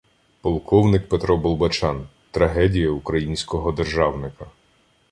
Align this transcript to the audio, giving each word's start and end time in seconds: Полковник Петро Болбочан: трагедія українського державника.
Полковник 0.41 1.09
Петро 1.09 1.37
Болбочан: 1.37 2.07
трагедія 2.31 2.89
українського 2.89 3.71
державника. 3.71 4.45